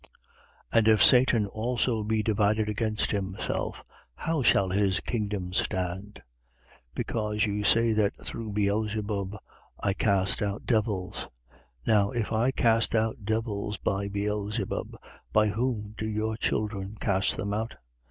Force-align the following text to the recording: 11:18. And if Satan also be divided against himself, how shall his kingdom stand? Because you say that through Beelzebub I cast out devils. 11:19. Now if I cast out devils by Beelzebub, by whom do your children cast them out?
11:18. 0.01 0.09
And 0.79 0.87
if 0.87 1.03
Satan 1.03 1.45
also 1.45 2.03
be 2.03 2.23
divided 2.23 2.67
against 2.67 3.11
himself, 3.11 3.85
how 4.15 4.41
shall 4.41 4.69
his 4.69 4.99
kingdom 4.99 5.53
stand? 5.53 6.23
Because 6.95 7.45
you 7.45 7.63
say 7.63 7.91
that 7.93 8.13
through 8.19 8.51
Beelzebub 8.51 9.37
I 9.79 9.93
cast 9.93 10.41
out 10.41 10.65
devils. 10.65 11.29
11:19. 11.85 11.85
Now 11.85 12.09
if 12.09 12.33
I 12.33 12.49
cast 12.49 12.95
out 12.95 13.25
devils 13.25 13.77
by 13.77 14.07
Beelzebub, 14.09 14.97
by 15.31 15.49
whom 15.49 15.93
do 15.95 16.09
your 16.09 16.35
children 16.35 16.97
cast 16.99 17.37
them 17.37 17.53
out? 17.53 17.75